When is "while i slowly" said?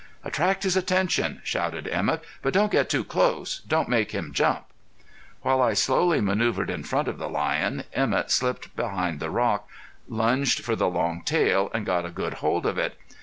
5.43-6.19